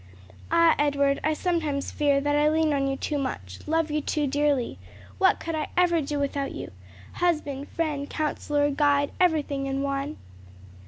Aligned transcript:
"Ah, 0.51 0.73
Edward, 0.79 1.19
I 1.23 1.35
sometimes 1.35 1.91
fear 1.91 2.19
that 2.19 2.35
I 2.35 2.49
lean 2.49 2.73
on 2.73 2.87
you 2.87 2.97
too 2.97 3.19
much, 3.19 3.59
love 3.67 3.91
you 3.91 4.01
too 4.01 4.25
dearly! 4.25 4.79
What 5.19 5.39
could 5.39 5.53
I 5.53 5.67
ever 5.77 6.01
do 6.01 6.17
without 6.17 6.53
you 6.53 6.71
husband, 7.13 7.69
friend, 7.69 8.09
counsellor, 8.09 8.71
guide 8.71 9.11
everything 9.19 9.67
in 9.67 9.83
one?" 9.83 10.17